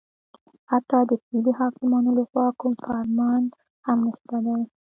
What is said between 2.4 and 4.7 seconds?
کوم فرمان هم نشته دی